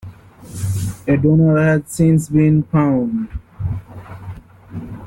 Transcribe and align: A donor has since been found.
A 1.07 1.15
donor 1.15 1.59
has 1.61 1.83
since 1.85 2.27
been 2.27 2.63
found. 2.63 3.29